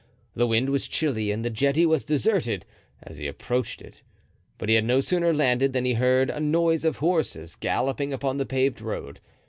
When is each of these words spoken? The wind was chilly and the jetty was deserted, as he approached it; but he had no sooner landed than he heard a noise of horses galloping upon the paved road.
The 0.33 0.47
wind 0.47 0.69
was 0.71 0.87
chilly 0.87 1.29
and 1.29 1.45
the 1.45 1.51
jetty 1.51 1.85
was 1.85 2.03
deserted, 2.05 2.65
as 3.03 3.19
he 3.19 3.27
approached 3.27 3.83
it; 3.83 4.01
but 4.57 4.67
he 4.67 4.73
had 4.73 4.83
no 4.83 4.99
sooner 4.99 5.31
landed 5.31 5.73
than 5.73 5.85
he 5.85 5.93
heard 5.93 6.31
a 6.31 6.39
noise 6.39 6.83
of 6.83 6.97
horses 6.97 7.55
galloping 7.55 8.11
upon 8.11 8.37
the 8.37 8.45
paved 8.47 8.81
road. 8.81 9.19